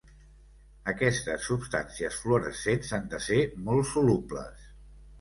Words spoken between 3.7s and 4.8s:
molt solubles.